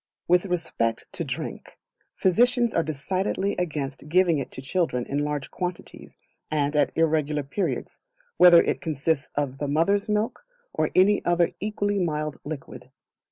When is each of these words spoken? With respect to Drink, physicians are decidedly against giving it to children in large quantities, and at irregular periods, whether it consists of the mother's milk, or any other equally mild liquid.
With 0.27 0.47
respect 0.47 1.05
to 1.11 1.23
Drink, 1.23 1.77
physicians 2.15 2.73
are 2.73 2.81
decidedly 2.81 3.55
against 3.57 4.09
giving 4.09 4.39
it 4.39 4.49
to 4.53 4.59
children 4.59 5.05
in 5.05 5.19
large 5.23 5.51
quantities, 5.51 6.17
and 6.49 6.75
at 6.75 6.91
irregular 6.97 7.43
periods, 7.43 8.01
whether 8.37 8.63
it 8.63 8.81
consists 8.81 9.29
of 9.35 9.59
the 9.59 9.67
mother's 9.67 10.09
milk, 10.09 10.43
or 10.73 10.89
any 10.95 11.23
other 11.23 11.51
equally 11.59 11.99
mild 11.99 12.39
liquid. 12.43 12.89